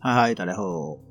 [0.00, 0.62] 嗨嗨，大家好，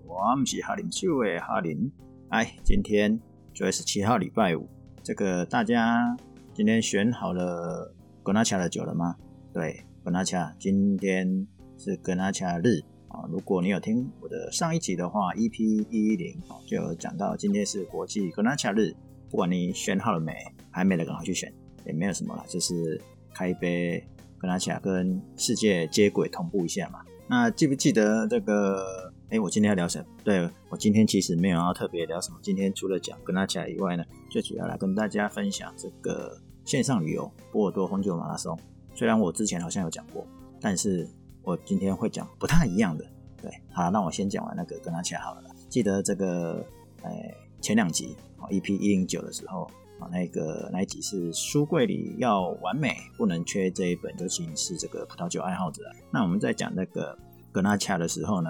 [0.06, 1.92] 我们是哈林秀的哈林。
[2.30, 3.20] 哎，今天
[3.54, 4.66] 九月十七号，礼拜五。
[5.04, 6.16] 这个大家
[6.54, 7.94] 今天选好了
[8.24, 9.14] 格纳恰的酒了吗？
[9.52, 11.46] 对，格纳恰，今天
[11.78, 12.80] 是格纳恰日
[13.10, 13.28] 啊。
[13.30, 18.96] 如果你有听我的上一集的话，EP 一一零就有讲到今天是国际格纳恰日。
[19.30, 20.34] 不管你选好了没，
[20.72, 21.54] 还没的赶快去选，
[21.86, 23.02] 也没有什么了，就是
[23.34, 24.02] 开一杯
[24.38, 27.02] 格纳恰，跟世界接轨同步一下嘛。
[27.28, 29.12] 那记不记得这个？
[29.30, 30.06] 哎，我今天要聊什么？
[30.24, 32.40] 对，我今天其实没有要特别聊什么。
[32.42, 38.58] 今天除了讲跟大家以外呢，最主要来跟大家分享这个线上旅游波尔多红酒马拉松。
[38.96, 40.26] 虽然我之前好像有讲过，
[40.62, 41.06] 但是
[41.44, 43.04] 我今天会讲不太一样的。
[43.42, 45.42] 对，好，那我先讲完那个格纳恰好了。
[45.68, 46.66] 记得这个，
[47.04, 55.84] 哎，前两集啊，EP 一零九的时候啊，那个那一集是书柜里要完美，不能缺这一本，尤其是这个葡萄酒爱好者。
[56.10, 57.20] 那我们在讲那个。
[57.52, 58.50] 格纳恰的时候呢，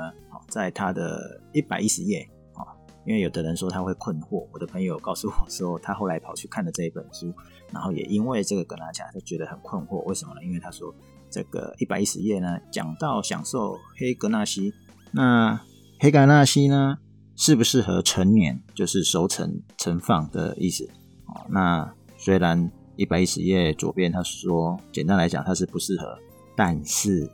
[0.49, 7.33] 在他的一百一十页啊，因为有的人说他会困惑，我的朋友告诉我说，他后来跑去看了这一本书，
[7.71, 10.43] 然后也因为这个格纳恰，他觉得很困惑，为什么呢？
[10.43, 10.93] 因为他说
[11.29, 14.73] 这个一百一十页呢，讲到享受黑格纳西，
[15.11, 15.61] 那
[15.99, 16.97] 黑格纳西呢，
[17.35, 20.89] 适不适合陈年，就是熟成陈放的意思
[21.27, 21.45] 啊。
[21.49, 26.17] 那虽然一百一十页左边他说，简单来讲他是不适合，
[26.55, 27.29] 但是。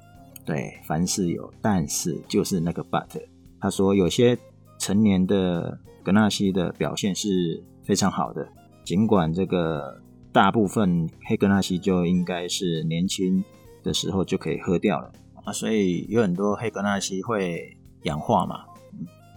[0.45, 3.07] 对，凡事有但是，就是那个 but。
[3.61, 4.37] 他说有些
[4.77, 8.45] 成年的格纳西的表现是非常好的，
[8.83, 10.01] 尽管这个
[10.33, 13.41] 大部分黑格纳西就应该是年轻
[13.81, 15.09] 的时候就可以喝掉了
[15.45, 18.65] 啊，所以有很多黑格纳西会氧化嘛，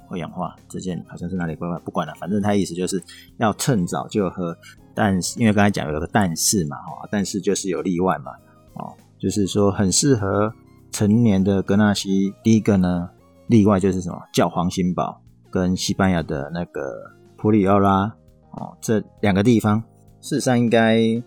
[0.09, 0.57] 会氧化。
[0.69, 3.01] 这件好像是哪里怪怪，不管了，反正他意思就是
[3.37, 4.57] 要趁早就喝。
[4.93, 8.33] 但是因为刚才讲有个但是嘛，哈，但是就是有例外嘛，
[8.75, 10.53] 哦，就是说很适合。
[10.97, 13.11] 成年的格纳西，第一个呢，
[13.49, 14.19] 例外就是什么？
[14.33, 15.21] 教皇新堡
[15.51, 18.07] 跟西班牙的那个普里奥拉
[18.53, 19.79] 哦，这两个地方，
[20.23, 21.23] 事实上应该，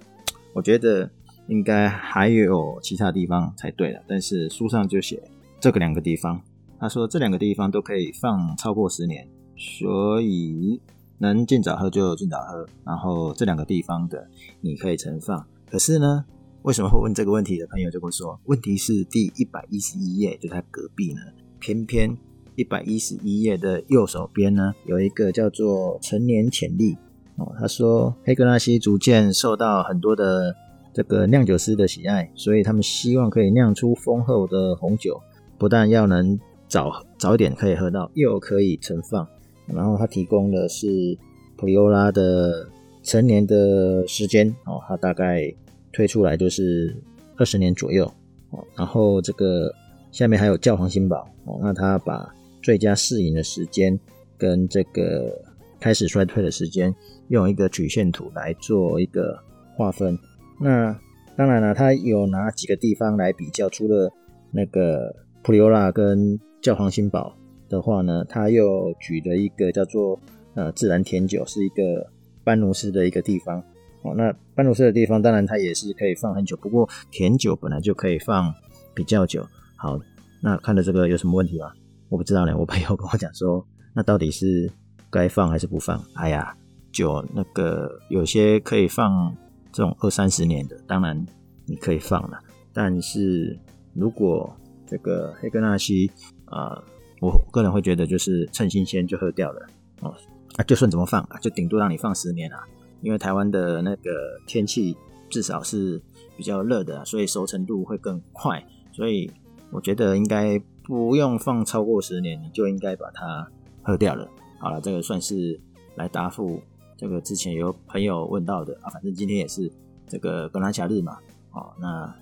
[0.56, 1.08] 我觉得
[1.46, 4.02] 应该还有其他地方才对了。
[4.08, 5.22] 但是书上就写
[5.60, 6.42] 这个两个地方，
[6.80, 10.82] 他说这两个地方都可以放超过十年，所以
[11.20, 12.66] 能尽早喝就尽早喝。
[12.84, 14.28] 然后这两个地方的
[14.62, 16.26] 你可以存放，可是呢？
[16.64, 21.22] 为什么会问这个问题的朋友就会说，问题是第一百一十一页，就在隔壁呢。
[21.58, 22.16] 偏偏
[22.56, 26.98] 一百一十一页的右手边呢，有一个叫做成年潜力
[27.38, 27.50] 哦。
[27.58, 30.54] 他说，黑格纳西逐渐受到很多的
[30.94, 35.20] 这个酿酒师的喜爱，所以他们希望可以酿出丰厚的红酒，
[35.58, 36.38] 不但要能
[36.68, 39.26] 早早点可以喝到，又可以存放。
[39.66, 41.18] 然后他提供的是
[41.56, 42.70] 普利欧拉的
[43.02, 45.56] 成年的时间哦，他大概。
[46.00, 46.96] 推出来就是
[47.36, 48.06] 二十年左右
[48.52, 49.70] 哦，然后这个
[50.14, 54.00] 下面还有教皇新堡哦，那他把最佳适饮的时间
[54.38, 55.30] 跟这个
[55.78, 56.96] 开始衰退的时间
[57.28, 59.38] 用一个曲线图来做一个
[59.76, 60.18] 划分。
[60.58, 60.98] 那
[61.36, 64.10] 当然了，他有拿几个地方来比较，除了
[64.54, 67.36] 那个普利欧拉跟教皇新堡
[67.68, 70.18] 的话呢，他又举了一个叫做
[70.54, 72.10] 呃自然甜酒，是一个
[72.46, 73.62] 班奴斯的一个地方。
[74.02, 78.54] 哦，那班鲁斯的地方当然它也是可以放很久，不过甜酒本来就可以放
[78.94, 79.46] 比较久。
[79.76, 80.00] 好，
[80.42, 81.72] 那看了这个有什么问题吗？
[82.08, 82.58] 我不知道呢。
[82.58, 84.72] 我朋友跟我讲说，那到底是
[85.10, 86.02] 该放还是不放？
[86.16, 86.56] 哎呀，
[86.92, 89.36] 酒那个有些可以放
[89.72, 91.26] 这种二三十年的，当然
[91.66, 92.40] 你可以放了。
[92.74, 93.60] 但是
[93.94, 94.56] 如果
[94.88, 96.10] 这个黑格纳西
[96.46, 96.82] 啊、
[97.22, 99.68] 我个人会觉得就是趁新鲜就喝掉了。
[100.02, 100.16] 哦，
[100.56, 102.64] 啊，就算怎么放啊，就顶多让你放十年啊。
[103.02, 104.96] 因为台湾的那个天气
[105.30, 106.02] 至少是
[106.36, 109.32] 比较热的，所以熟成度会更快，所以
[109.72, 113.50] 我觉得应该不用放超过十年，你就应该把它
[113.82, 114.28] 喝掉了。
[114.60, 115.60] 好了，这个算是
[115.96, 116.62] 来答复
[116.98, 119.72] 这个之前有朋友问到的啊，反正今天也是
[120.08, 121.18] 这个格纳恰日嘛。
[121.52, 122.14] 哦，那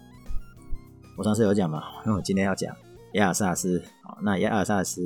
[1.18, 2.76] 我上次有讲嘛，因 为我今天要讲
[3.14, 3.80] 亚尔萨斯。
[4.04, 5.02] 哦，那亚尔萨斯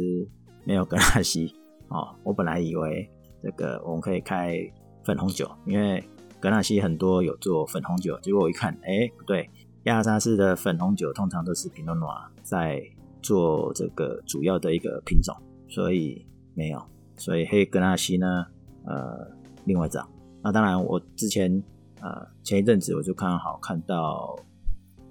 [0.63, 1.55] 没有格拉西。
[1.87, 3.09] 哦，我本来以为
[3.41, 4.57] 这个我们可以开。
[5.03, 6.03] 粉红酒，因为
[6.39, 9.49] 格纳西很多有做粉红酒，结果我一看，哎，不对，
[9.83, 12.09] 亚尔萨斯的粉红酒通常都是皮诺诺
[12.41, 12.81] 在
[13.21, 15.35] 做这个主要的一个品种，
[15.67, 16.81] 所以没有，
[17.15, 18.45] 所以黑格纳西呢，
[18.85, 19.27] 呃，
[19.65, 20.07] 另外找。
[20.43, 21.63] 那当然，我之前
[22.01, 24.35] 呃前一阵子我就看好看到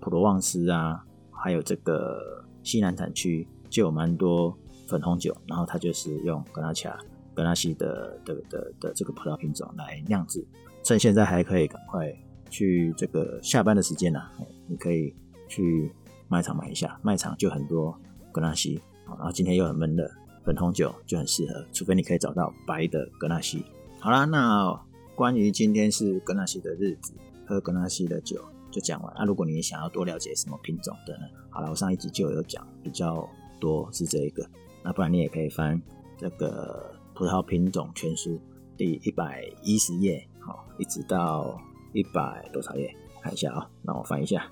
[0.00, 4.56] 普罗旺斯啊，还有这个西南产区就有蛮多
[4.88, 6.98] 粉红酒，然后它就是用格纳恰。
[7.34, 10.44] 格纳西的的的的，这个葡萄品种来酿制，
[10.82, 12.12] 趁现在还可以赶快
[12.48, 14.20] 去这个下班的时间呢、
[14.66, 15.14] 你可以
[15.48, 15.90] 去
[16.28, 17.98] 卖场买一下，卖场就很多
[18.32, 20.08] 格纳西然后今天又很闷热，
[20.44, 23.64] 粉红酒就很适合，除非你可以找到白的格纳西。
[23.98, 24.72] 好啦，那
[25.14, 27.12] 关于今天是格纳西的日子，
[27.46, 28.40] 喝格纳西的酒
[28.70, 29.12] 就讲完。
[29.16, 31.24] 那、啊、如果你想要多了解什么品种的呢？
[31.50, 33.28] 好了，我上一集就有讲比较
[33.60, 34.48] 多是这一个，
[34.82, 35.80] 那不然你也可以翻
[36.16, 38.40] 这个葡萄品种全书
[38.78, 41.60] 第一百一十页，好，一直到
[41.92, 42.90] 一百多少页？
[43.20, 44.50] 看一下啊，让我翻一下。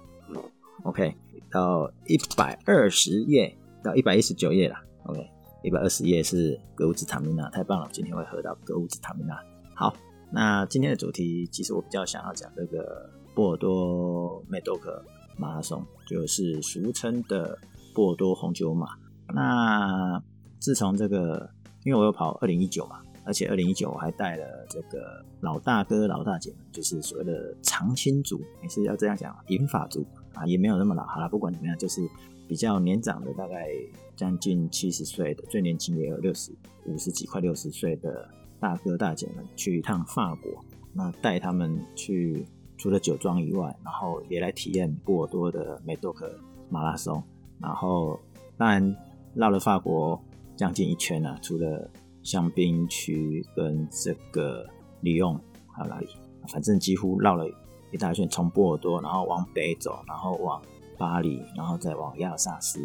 [0.82, 1.16] OK，
[1.50, 4.76] 到一百二十页到一百一十九页了。
[5.04, 5.26] OK，
[5.62, 7.88] 一百二十页是格乌兹塔米娜，太棒了！
[7.90, 9.34] 今天会喝到格乌兹塔米娜。
[9.74, 9.96] 好，
[10.30, 15.02] 那今天的主题其实我比较想要讲这个波尔多梅多克
[15.38, 17.58] 马拉松，就是俗称的
[17.94, 18.88] 波尔多红酒马。
[19.34, 20.22] 那
[20.58, 21.48] 自从这个，
[21.88, 30.04] 因为我有跑二零一九嘛，而且二零一九我还带了这个老大哥老大姐们，就是所谓的长青族，也是要这样讲，银发族。
[30.34, 32.06] 啊，也没有那么老，好了，不管怎么样，就是
[32.46, 33.68] 比较年长的，大概
[34.14, 36.52] 将近七十岁的，最年轻也有六十
[36.84, 38.28] 五十几，快六十岁的
[38.60, 40.62] 大哥大姐们去一趟法国，
[40.92, 42.46] 那带他们去
[42.76, 46.30] 除了酒庄以外，然后也来体验波尔多的梅多克
[46.68, 47.20] 马拉松，
[47.58, 48.20] 然后
[48.58, 48.94] 当然
[49.34, 50.22] 绕了法国
[50.58, 51.88] 将近一圈啊，除了
[52.24, 54.66] 香槟区跟这个
[55.02, 55.40] 里昂，
[55.72, 56.08] 还有哪里？
[56.48, 57.48] 反正几乎绕了。
[57.90, 60.60] 一大圈从波尔多，然后往北走，然后往
[60.98, 62.80] 巴黎，然后再往亚尔萨斯，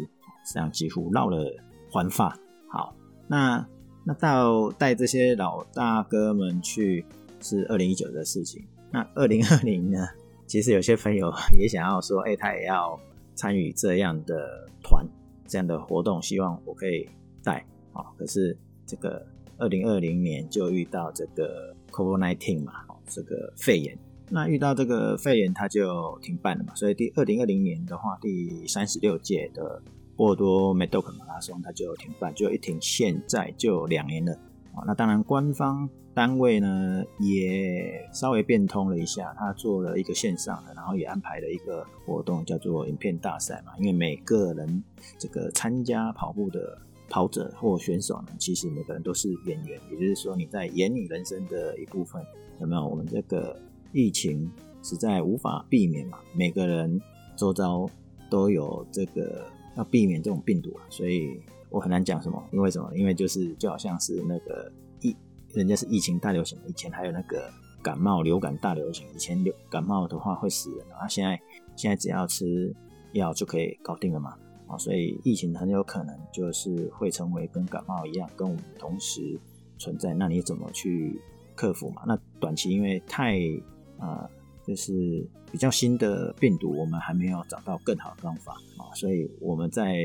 [0.50, 1.52] 这样几乎绕了
[1.90, 2.38] 环法。
[2.70, 2.94] 好，
[3.28, 3.68] 那
[4.02, 7.04] 那到带这些老大哥们去
[7.40, 8.64] 是二零一九的事情。
[8.90, 9.98] 那二零二零呢？
[10.46, 12.98] 其实有些朋友也想要说，哎、他也要
[13.34, 15.06] 参与这样的团，
[15.46, 17.06] 这样的活动，希望我可以
[17.44, 17.64] 带。
[17.92, 19.24] 好，可是这个
[19.58, 22.72] 二零二零年就遇到这个 COVID-19 嘛，
[23.06, 23.96] 这个肺炎。
[24.30, 29.80] 那遇到这个肺炎，它就停办了嘛，所以第二零二零年的话，第三十六届的
[30.16, 34.32] 波尔多梅多克马拉松，它就停办，就一停，现在就两年了
[34.74, 34.82] 啊。
[34.86, 43.72] 那当然，官方单位呢也稍微变通了一下，他做了一个线上的，然后也安排了一个活动，叫做影片大赛嘛。
[43.78, 44.82] 因为每个人
[45.18, 46.78] 这个参加跑步的
[47.08, 52.24] 跑者或选手呢，其实每个人都是演员，也就是说你在演你人生的一部分，
[52.60, 52.86] 有没有？
[52.86, 53.56] 我们这个。
[53.96, 54.50] 疫情
[54.82, 57.00] 实在无法避免嘛，每个人
[57.36, 57.88] 周遭
[58.28, 59.46] 都有这个
[59.76, 61.40] 要避免这种病毒啊，所以
[61.70, 62.42] 我很难讲什么。
[62.50, 62.90] 因为什么？
[62.96, 64.68] 因为就是就好像是那个
[65.00, 65.14] 疫，
[65.52, 67.48] 人家是疫情大流行，以前还有那个
[67.84, 69.06] 感冒、流感大流行。
[69.14, 71.40] 以前流感冒的话会死人啊，现在
[71.76, 72.74] 现在只要吃
[73.12, 74.36] 药就可以搞定了嘛。
[74.66, 79.38] 啊，所以疫情很有可能就是会成为跟感冒一样，跟我们同时
[79.78, 80.14] 存在。
[80.14, 81.20] 那你怎么去
[81.54, 82.02] 克服嘛？
[82.06, 83.38] 那短期因为太
[83.98, 84.28] 啊，
[84.66, 89.96] 就是比较新的病毒，我们还没有找到更好的方法啊，所以我们在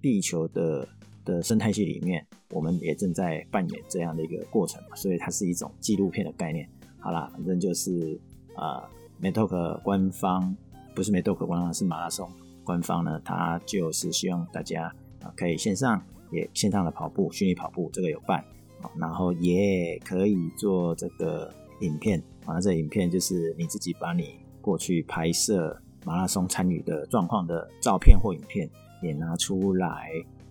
[0.00, 0.86] 地球的
[1.24, 6.68] 的生态系里面，我们也正在扮演这样的一个过程嘛，所以它是一种纪录片的概念。
[7.00, 8.18] 好啦，反正就是
[8.54, 10.56] 啊，梅多克官方
[10.94, 12.30] 不是梅多克官方，是马拉松
[12.68, 18.44] 官方呢，它就是希望大家啊可以线上也线上的跑步，虚拟跑步这个有办，
[18.98, 21.50] 然后也可以做这个
[21.80, 22.22] 影片。
[22.44, 28.68] 啊这影片就是你自己把你过去拍摄马拉松参与的状况的照片或影片
[29.02, 30.10] 也拿出来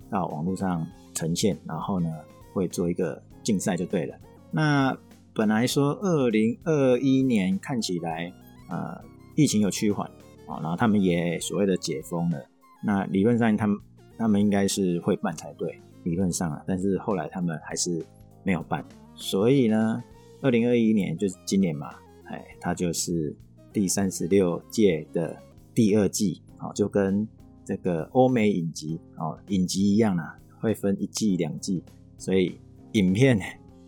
[0.10, 2.10] 到网络上呈现，然后呢
[2.52, 4.16] 会做一个竞赛就对了。
[4.50, 4.98] 那
[5.36, 8.34] 本来说二零二一年看起来
[8.70, 9.00] 呃
[9.36, 10.10] 疫情有趋缓
[10.48, 12.44] 啊，然后他们也所谓的解封了，
[12.84, 13.78] 那理论上他们
[14.18, 18.04] 他们应该是会办才对，理论上啊，但是后来他们还是
[18.44, 18.84] 没有办，
[19.16, 20.04] 所以呢。
[20.40, 23.36] 二零二一年就是今年嘛，哎，它就是
[23.74, 25.36] 第三十六届的
[25.74, 27.28] 第二季，哦，就跟
[27.66, 31.84] 这个欧美影集哦影集一样啦，会分一季两季，
[32.20, 32.56] 所以
[32.92, 33.40] 影片、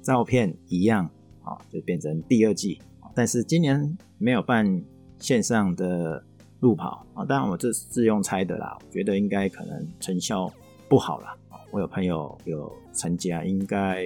[0.01, 1.05] 照片一样，
[1.43, 2.81] 啊，就变成第二季。
[3.13, 4.83] 但是今年没有办
[5.19, 6.25] 线上的
[6.59, 10.51] 路跑啊，当然我这是用猜的啦，我觉得应该可能成效
[10.87, 11.35] 不好啦。
[11.71, 14.05] 我有朋友有参加，应该。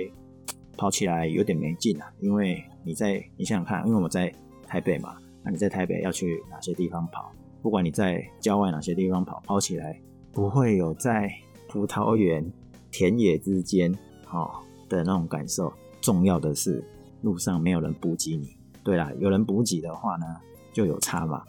[0.76, 4.34] 跑起来有点没劲啊，因为你在你想想看，因为我在
[4.66, 7.32] 台北嘛，那你在台北要去哪些地方跑？
[7.62, 11.32] 不管你在郊外哪些地方跑，跑起来不会有在
[11.70, 12.44] 葡萄园
[12.90, 13.96] 田野之间
[14.32, 14.50] 哦
[14.90, 15.72] 的那种感受。
[16.02, 16.84] 重要的是
[17.22, 18.58] 路上没有人补给你。
[18.84, 20.26] 对啦，有人补给的话呢，
[20.74, 21.44] 就有差嘛。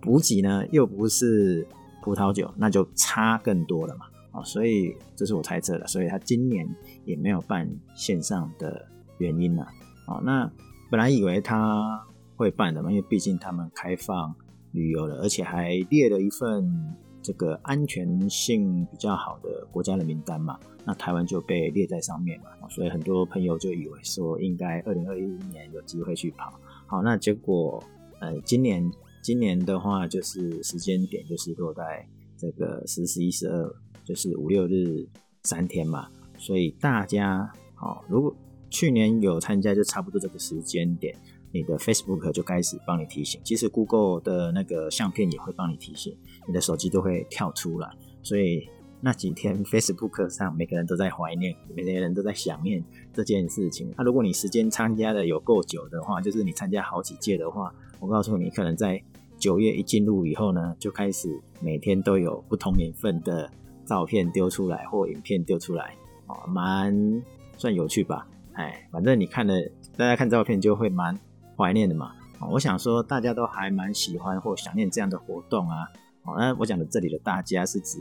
[0.00, 1.66] 补给呢又不是
[2.02, 4.06] 葡萄酒，那就差更多了嘛。
[4.32, 6.68] 啊，所以这是我猜测的，所以他今年
[7.04, 8.86] 也没有办线上的
[9.18, 9.66] 原因呢。
[10.06, 10.50] 啊，那
[10.88, 12.00] 本来以为他
[12.36, 14.34] 会办的嘛，因为毕竟他们开放
[14.72, 26.54] 旅游了，而且还列了一份这个安全性比较好的国家的名单嘛，那台湾就被列在上面嘛，所以很多朋友就以为说应该二零二一年有机会去跑，
[26.86, 27.82] 好，那结果
[28.20, 28.88] 呃今年
[29.22, 33.74] 今年的话就是时间点就是落在这个十、十一、十二，
[34.04, 35.06] 就是五六日
[35.42, 36.08] 三天嘛，
[36.38, 38.34] 所以大家好，如果
[38.70, 41.14] 去年有参加，就差不多这个时间点。
[41.52, 47.90] 你的 Facebook 就开始帮你提醒，其实 Google 的那个相片也会帮你提醒，你的手机都会跳出来。
[48.22, 48.68] 所以
[49.00, 53.92] 那几天 Facebook 上每个人都在怀念，每个人都在想念这件事情。
[53.98, 59.02] 那如果你时间参加的有够久的话，就是你参加好几届的话，我告诉你，可能在
[59.40, 63.50] 九月一进入以后呢，就开始每天都有不同年份的
[63.84, 65.96] 照片丢出来或影片丢出来，
[66.28, 66.94] 哦，蛮
[67.56, 68.28] 算有趣吧？
[68.52, 69.54] 哎，反正你看了，
[69.96, 71.18] 大家看照片就会蛮。
[71.56, 72.12] 怀念的嘛，
[72.50, 75.86] 我想说大家都还蛮喜欢或想念这样的活动啊。
[76.38, 77.98] 那我讲的这里的大家是指，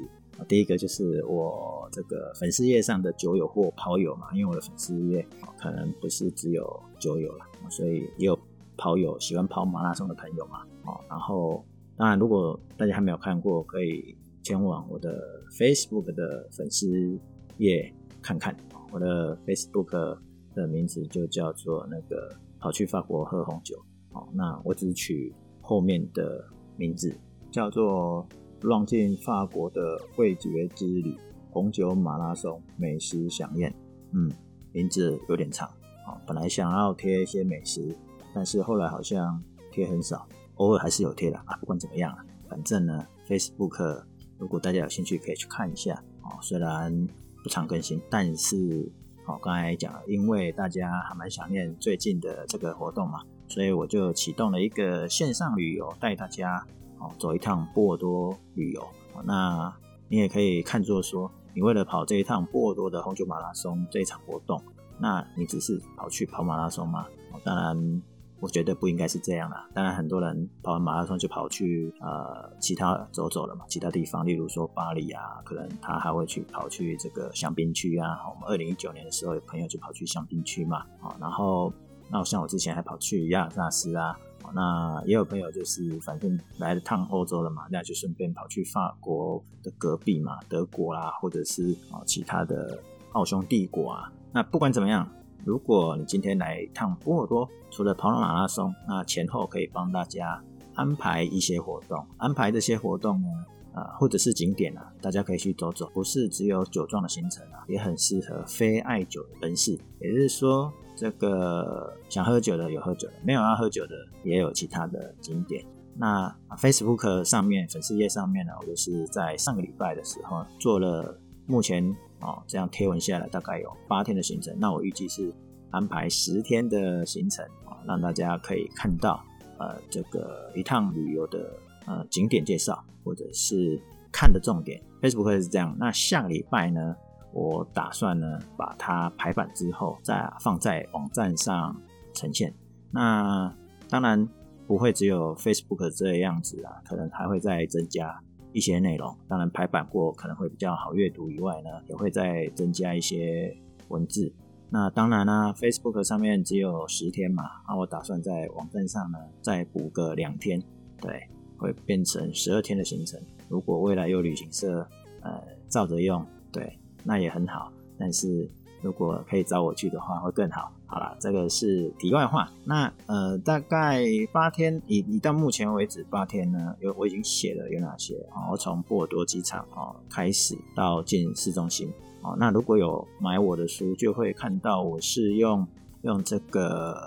[0.48, 5.27] 第一个就是我这个粉丝页上的酒友或跑友嘛，因为我的粉丝页
[5.58, 8.39] 可能不是只有酒友了，所以也有
[8.79, 10.63] 跑友喜欢跑马拉松的朋友嘛。
[10.86, 11.63] 哦然后
[11.95, 15.21] 当然如果大家还没有看过，可以前往我的
[15.51, 17.19] Facebook 的粉丝
[17.57, 18.55] 页看看，
[18.91, 20.17] 我的 Facebook
[20.55, 22.36] 的名字就叫做那个。
[22.62, 23.81] 跑去法国喝红酒，
[24.12, 26.43] 好，那我只取后面的
[26.75, 27.17] 名字，
[27.50, 28.27] 叫做
[28.63, 31.15] “浪进法国的味觉之旅”
[31.51, 33.74] 红酒马拉松美食饗宴。
[34.12, 34.29] 嗯，
[34.74, 35.69] 名字有点长，
[36.05, 37.95] 啊，本来想要贴一些美食，
[38.33, 41.55] 但是后来好像贴很少，偶尔还是有贴的啊。
[41.59, 44.03] 不管怎么样啊，反正呢，Facebook
[44.38, 47.07] 如果大家有兴趣可以去看一下，啊，虽然
[47.43, 48.91] 不常更新，但是。
[49.25, 56.65] 哦刚才讲了，因为大家还蛮想念最近的这个活动嘛，所以我就启动了一个线上旅游，带大家
[56.98, 58.83] 哦走一趟波尔多旅游。
[59.24, 59.71] 那
[60.07, 64.59] 你也可以看作说，你为了跑这一趟波尔多的红酒马拉松这一场活动，
[64.98, 67.05] 那你只是跑去跑马拉松吗？
[67.43, 68.01] 当然。
[68.39, 69.67] 我觉得不应该是这样啦。
[69.74, 78.17] 当然，很多人跑完马拉松就跑去呃其他走走了嘛，其他地方，例如说巴黎啊，可能他还会去跑去这个香槟区啊。
[78.29, 80.77] 我们二零一九年的时候，有朋友就跑去香槟区嘛。
[81.01, 81.74] 啊，然后
[82.10, 84.17] 那像我之前还跑去亚尔萨斯啊。
[84.51, 92.81] 那也有朋友就是反正来了趟欧洲了嘛，那就顺便跑去法国的隔壁嘛，德国啦，或者是啊其他的
[93.12, 94.12] 奥匈帝国啊。
[94.31, 95.08] 那不管怎么样。
[95.46, 100.43] 如果你今天来一趟波尔多，除了跑马拉松，那前后可以帮大家
[100.75, 102.05] 安排一些活动。
[102.17, 103.27] 安排这些活动呢，
[103.74, 105.89] 啊、或者是景点啊，大家可以去走走。
[105.93, 109.79] 不是只有酒庄的行程啊，也很适合非爱酒的人士。
[110.00, 115.65] 也就是说，这个想喝酒的有喝酒的，没有要喝酒的也有其他的景点。
[115.96, 121.96] 那 Facebook 上面粉丝页上面呢，我就是在上个礼拜的时候做了目前。
[122.21, 125.33] 哦，这样贴文下来大概有八天的行程，那我预计是
[125.71, 129.23] 安排十天的行程啊，让大家可以看到
[129.57, 131.53] 呃这个一趟旅游的
[131.85, 133.79] 呃景点介绍或者是
[134.11, 134.81] 看的重点。
[135.01, 136.95] Facebook 是这样，那下个礼拜呢，
[137.31, 141.75] 我打算呢把它排版之后再放在网站上
[142.13, 142.53] 呈现。
[142.91, 143.53] 那
[143.88, 144.27] 当然
[144.67, 148.19] 不会只有 Facebook 这样子啊，可能还会再增加。
[148.51, 153.55] 一些内容，当然排版过可能会比较好阅读以外呢，也会再增加一些
[153.89, 154.31] 文字。
[154.71, 160.61] 那当然啦，Facebook 上面只有十天嘛，那我打算在网站上呢再补个两天，
[161.01, 161.27] 对，
[161.57, 163.19] 会变成十二天的行程。
[163.47, 164.87] 如果未来有旅行社
[165.21, 167.71] 呃照着用，对，那也很好。
[167.97, 168.47] 但是
[168.81, 170.71] 如果可以找我去的话，会更好。
[170.91, 172.51] 好了，这个是题外话。
[172.65, 174.03] 那呃，大概
[174.34, 178.50] 八天，以以到目前为止八天呢，有我已经写了有哪些啊？
[178.50, 181.88] 我从波尔多机场啊开始到进市中心
[182.24, 182.34] 啊。
[182.39, 185.67] 那如果有买我的书，就会看到我是用
[186.01, 186.98] 用这个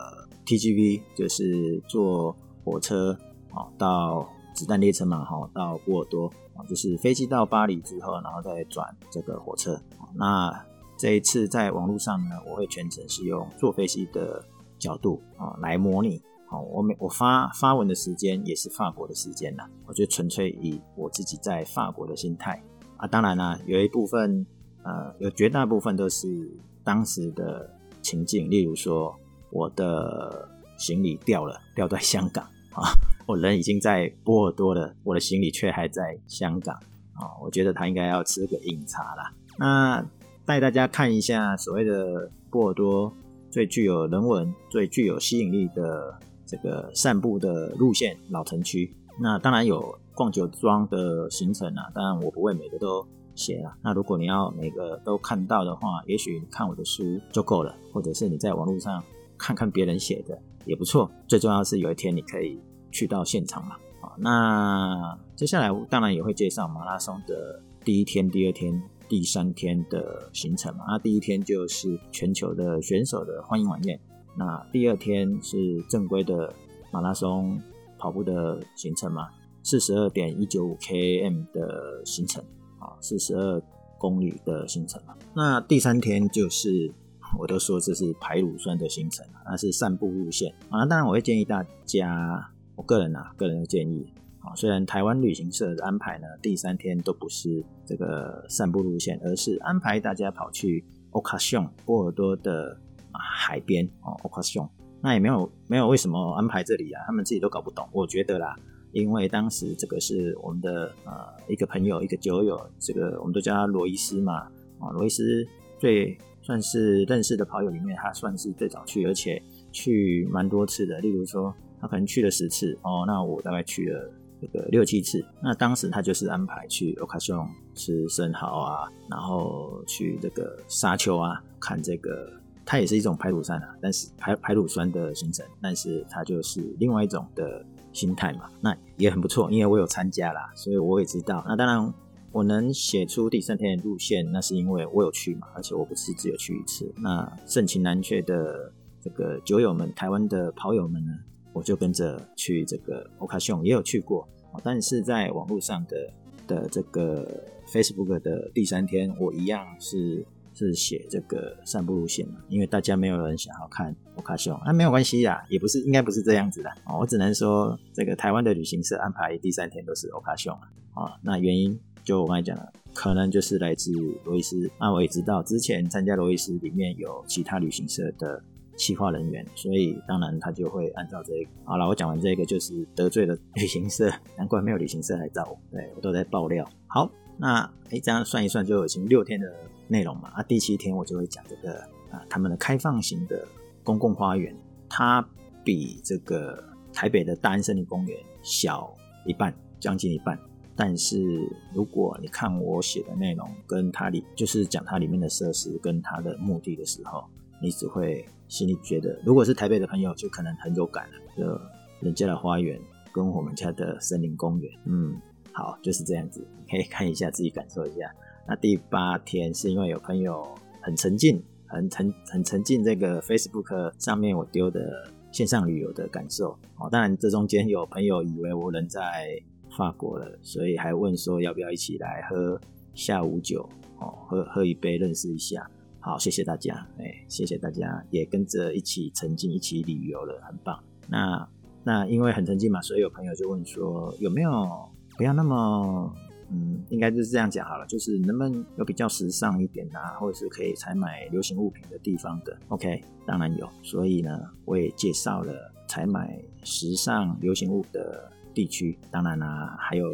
[0.47, 3.19] TGV，就是坐火车
[3.51, 9.75] 啊到子弹列车嘛哈，到波尔多啊，就是飞机到巴黎之后，然后再转这个火车。
[9.99, 10.67] 哦那
[11.03, 14.41] 这一次在网络上呢，我会全程是用坐飞机的
[14.79, 16.23] 角度啊来模拟。
[16.47, 22.63] 好，我每我发发文的时间也是法国的时间呐，我就纯粹以我自己在法国的心态
[22.99, 23.09] 啊。
[23.09, 24.47] 当然啦，有一部分
[24.85, 26.49] 呃，有绝大部分都是
[26.85, 27.69] 当时的
[28.01, 29.13] 情境，例如说
[29.51, 32.45] 我的行李掉了，掉在香港
[32.75, 32.95] 啊，
[33.27, 36.77] 我人已经在波尔多了，我的行李却还在香港
[37.15, 37.27] 啊。
[37.43, 39.35] 我觉得他应该要吃个饮茶啦。
[39.59, 40.07] 那
[40.45, 43.13] 带大家看一下所谓的波尔多
[43.51, 48.95] 最具有人文、最具有吸引力的这个散步的路线老城区。
[49.21, 53.75] 那当然有逛酒庄的行程啊，当然我不会每个都写了。
[53.83, 59.03] 那如果你要每个都看到的话，也许你看我的书就够了，或者是你在网络上
[59.39, 61.11] 看看别人写的也不错。
[61.29, 62.59] 最重要是有一天你可以
[62.91, 63.77] 去到现场嘛。
[64.01, 68.83] 好，那接下来当然也会介绍马拉松的第一天、第二天、
[69.13, 70.87] 第三天的行程嘛。
[70.89, 74.01] 那第一天就是全球的选手的欢迎晚宴，
[74.39, 76.51] 那第二天是正规的
[76.91, 77.61] 马拉松
[77.99, 79.29] 跑步的行程嘛，
[79.63, 82.43] 四十二点一九五 km 的行程
[82.79, 83.63] 啊，四十二
[83.99, 85.15] 公里的行程嘛。
[85.35, 86.91] 那第三天就是
[87.39, 90.87] 我都说这是排乳酸的行程，那是散步路线啊。
[90.87, 92.49] 当然我会建议大家。
[92.75, 94.11] 我个人啊，个人的建议
[94.43, 102.77] 啊，虽然台湾旅行社的安排呢，第三天都不是这个散步路线，而是安排大家跑去欧卡熊波尔多的
[103.13, 104.69] 海边哦，欧卡熊。
[105.01, 107.03] 那也没有没有为什么安排这里啊？
[107.07, 107.89] 他们自己都搞不懂。
[107.93, 108.57] 我觉得啦，
[108.91, 111.13] 因为当时这个是我们的呃
[111.49, 114.41] 一个朋友，一个酒友，这个我们都叫他罗伊斯嘛
[114.81, 115.47] 啊，罗伊斯
[115.79, 121.55] 最算是认识的跑友里面，他算是最早去，而且去蛮多次的，例如说。
[121.81, 124.09] 他可能去了十次哦，那我大概去了
[124.43, 125.25] 这个六七次。
[125.41, 132.29] 那当时他就是安排去欧卡熊吃生蚝啊，然后去这个沙丘啊，看这个，
[132.67, 138.51] 它也是一种排乳酸啊，但是排排乳酸的行程，但是它就是另外一种的心态嘛。
[138.61, 141.45] 那也很不错，因为我有参加啦，所以我也知道。
[141.47, 141.95] 那当然
[142.33, 146.93] 我能写出第三天的路线，那是因为我有去嘛，而且我不是只有去一次。
[146.97, 151.13] 那盛情难却的这个酒友们，台湾的跑友们呢？
[151.53, 154.27] 我就跟着去这个欧卡熊，也有去过，
[154.63, 156.13] 但是在网络上的
[156.47, 170.53] 的这个 Facebook 的第三天，我一样是是写这个散步路线嘛，因为大家没有人想要看欧卡熊，那没有关系呀，也不是应该不是这样子的，我只能说这个台湾的旅行社安排第三天都是欧卡熊
[170.95, 173.93] 啊，那原因就我刚才讲了，可能就是来自
[174.25, 178.43] 罗伊斯，那我也知道之前参加罗伊斯里面有其他旅行社的。
[178.83, 181.51] 企划人员，所以当然他就会按照这个。
[181.63, 185.57] 好了，我讲完这个就是得罪了旅行社， 难怪没有旅行社来找我。
[185.71, 186.69] 对，我都在爆料。
[186.89, 189.55] 好，那哎，这样算一算就已经六天的
[189.87, 190.31] 内容嘛。
[190.31, 191.79] 啊，第七天我就会讲这个
[192.11, 193.47] 啊，他们的开放型的
[193.85, 194.53] 公共花园，
[194.89, 195.25] 它
[195.63, 196.61] 比这个
[196.93, 198.93] 台北的大安森林公园小
[199.25, 200.37] 一半，将近一半。
[200.75, 207.23] 但是如果你看我写的内容，跟它里就是讲它里面的设施跟它的目的的时候。
[207.65, 211.13] 你只会心里觉得，如果是台北的朋友，就可能很有感了。
[211.35, 211.59] 就
[212.01, 212.79] 人家的花园
[213.11, 215.17] 跟我们家的森林公园，嗯，
[215.53, 218.15] 好，就是这样子，可以看一下，自己感受一下。
[218.47, 220.47] 那第八天是因为有朋友
[220.83, 226.51] 很沉浸，很沉很沉浸这个 Facebook 上面我丢的线上旅游的感受。
[226.77, 229.41] 哦，当然这中间有朋友以为我人在
[229.75, 232.61] 法国了，所以还问说要不要一起来喝
[232.93, 233.67] 下午酒，
[233.99, 235.67] 哦，喝喝一杯认识一下。
[236.05, 240.83] 好，谢谢大家，哎，谢谢大家也跟着一起沉浸，一起旅游了，很棒。
[241.09, 241.49] 那
[241.85, 244.69] 那因为很沉浸嘛，所以有朋友就问说有没有
[245.17, 246.13] 不要那么，
[246.51, 253.69] 嗯，应该就是这样讲好了，就是能不能有比较时尚一点啊，或者是可以采买流行物品的地方的？OK，当然有。
[253.81, 255.55] 所以呢，我也介绍了
[255.87, 258.99] 采买时尚流行物的地区。
[259.09, 260.09] 当然啦、还有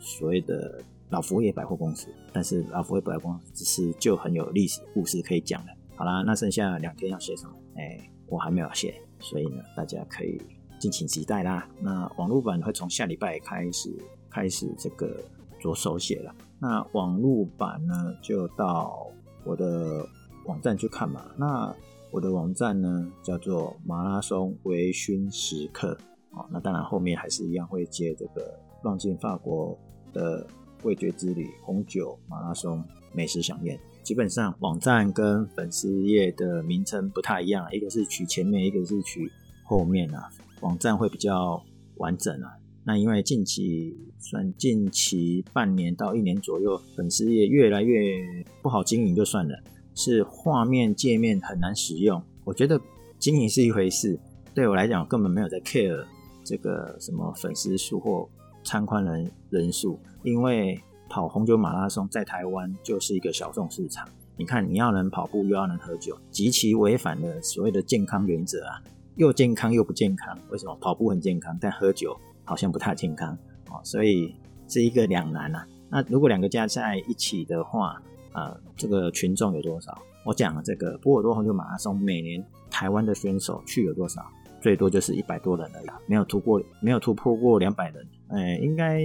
[0.00, 0.82] 所谓的。
[1.10, 5.68] 老佛爷百货公司，但是老佛爷百货公司只是就很有历史故事可以讲了。
[5.96, 7.52] 好啦，那剩下两天要写什么？
[7.76, 10.40] 哎、我还没有写，所以呢，大家可以
[10.78, 11.68] 敬请期待啦。
[11.80, 13.90] 那网络版会从下礼拜开始
[14.30, 15.18] 开始这个
[15.58, 16.34] 着手写了。
[16.60, 19.10] 那网络版呢，就到
[19.44, 20.06] 我的
[20.44, 21.24] 网站去看嘛。
[21.36, 21.74] 那
[22.10, 25.96] 我的网站呢，叫做马拉松微醺时刻。
[26.32, 29.76] 哦，那当然后面还是一样会接这个浪进法国
[30.12, 30.46] 的。
[30.82, 39.30] 味觉之旅、红酒、马拉松、美食饗宴，基本上网站跟粉丝页的名称不太一样，一个是取前面，一个是取
[39.64, 40.30] 后面啊。
[40.60, 41.62] 网站会比较
[41.96, 42.52] 完整啊。
[42.84, 48.16] 那因为近期算近期半年到一年左右，粉丝页越来越
[48.62, 49.54] 不好经营就算了，
[49.94, 52.22] 是画面界面很难使用。
[52.44, 52.80] 我觉得
[53.18, 54.18] 经营是一回事，
[54.54, 56.04] 对我来讲根本没有在 care
[56.44, 58.28] 这个什么粉丝数或。
[58.68, 60.78] 参观人人数，因为
[61.08, 64.06] 跑红酒马拉松在台湾就是一个小众市场。
[64.36, 68.82] 你看，你要能跑步又要能喝酒，极其违反了所谓的健康原则啊！
[69.14, 70.76] 又健康又不健康，为什么？
[70.82, 73.32] 跑步很健康，但喝酒好像不太健康
[73.70, 74.34] 哦，所以
[74.68, 75.66] 是一个两难啊。
[75.88, 78.02] 那如果两个加在一起的话，
[78.34, 79.96] 呃，这个群众有多少？
[80.26, 84.22] 我讲这个波尔多红酒马拉松每年台湾的选手去有多少？
[84.60, 88.06] 最多就是一百多人了啦，没有突破，没有突破过两百人。
[88.28, 89.02] 哎，应该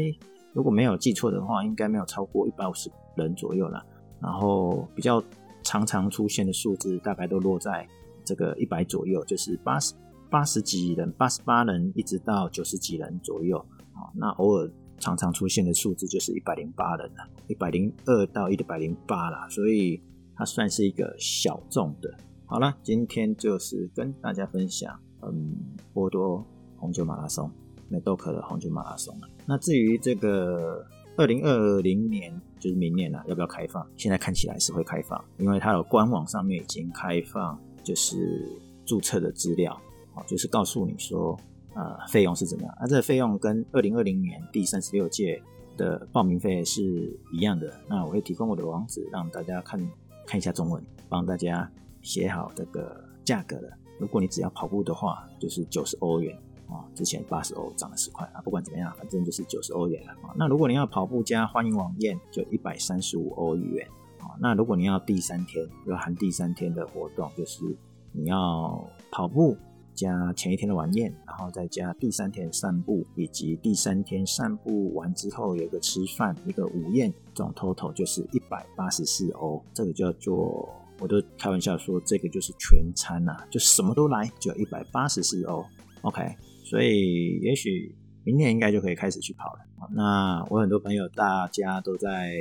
[0.54, 3.86] 如果没有记错的话，应该没有超过一百五十人左右啦。
[4.20, 5.24] 然后比较
[5.64, 7.88] 常常出现的数字，大概都落在
[8.24, 9.94] 这个一百左右，就是八十
[10.30, 13.58] 八十几人，八十八人一直到九十几人左右。
[13.94, 20.02] 啊，那偶尔常常出现的数字就是一百零八人了，一百零二到一百零八啦，所以
[20.36, 22.12] 它算是一个小众的。
[22.46, 25.00] 好了，今天就是跟大家分享，
[25.32, 25.56] 嗯，
[25.94, 26.46] 波多
[26.78, 27.50] 红酒马拉松，
[27.90, 29.28] 美豆克的红酒马拉松了。
[29.46, 33.86] 那至于这个二零二零年，就是明年了，要不要开放？
[33.96, 38.48] 现在看起来是会开放，因为它的官网上面已经开放，就是
[38.86, 39.74] 注册的资料，
[40.14, 41.40] 啊，就是告诉你说，
[41.76, 42.78] 呃，费用是怎么样。
[42.80, 45.42] 那这个费用跟二零二零年第三十六届
[45.78, 47.74] 的报名费是一样的。
[47.88, 49.80] 那我会提供我的网址，让大家看
[50.26, 51.70] 看一下中文，帮大家。
[52.04, 53.78] 写好这个价格了。
[54.00, 56.36] 如果你只要跑步的话，就是九十欧元
[56.68, 58.42] 啊，之前八十欧涨了十块啊。
[58.42, 60.34] 不管怎么样，反正就是九十欧元了啊。
[60.36, 63.88] 那如果你要跑步加欢迎晚宴，就一百三十五欧元
[64.20, 64.36] 啊。
[64.40, 67.64] 那如果你要第三天，要含第三天的活动，就是
[68.12, 69.56] 你要跑步
[69.94, 79.64] 加前一天的晚宴，然后再加第三天散步，以及第三天散步完之后有一个吃饭，一个午宴，总 total 就是一百八十四欧。
[79.74, 80.68] 这个叫做。
[81.04, 85.62] 我都开玩笑说，这个就是全餐呐、啊，就什么都来，就一百八十四欧
[86.02, 86.34] ，OK。
[86.64, 89.60] 所以也许明年应该就可以开始去跑了。
[89.92, 92.32] 那我很多朋友大家都在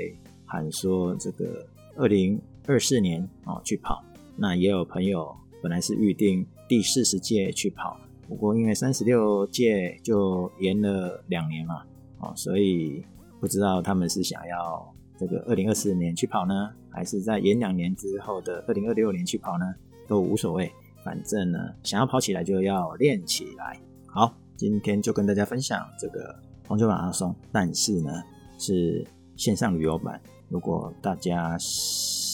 [0.46, 4.01] 喊说，这个二零二四年啊去跑。
[4.37, 7.98] 那也有朋友本来是预定第四十届去跑，
[8.29, 11.83] 不过因为三十六届就延了两年嘛，
[12.20, 13.05] 啊，所以
[13.40, 14.94] 不知道他们是想要。
[15.18, 19.75] 这个二零二四年去跑呢，还是在延两年之后的二零二六年去跑呢，
[20.09, 20.72] 都无所谓。
[21.05, 23.79] 反正呢，想要跑起来就要练起来。
[24.07, 26.35] 好，今天就跟大家分享这个
[26.66, 28.12] 红酒马拉松，但是呢
[28.59, 29.05] 是
[29.37, 30.20] 线上旅游版。
[30.48, 31.57] 如果大家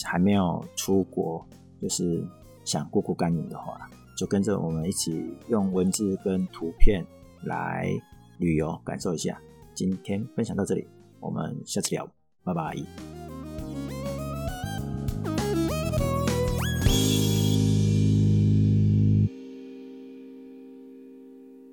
[0.05, 1.43] 还没有出国，
[1.81, 2.23] 就是
[2.65, 7.03] 想过过干瘾的话，就跟着我们一起用文字跟图片
[7.43, 7.89] 来
[8.37, 9.39] 旅游感受一下。
[9.73, 10.85] 今天分享到这里，
[11.19, 12.18] 我们下次聊。
[12.43, 13.08] 拜拜。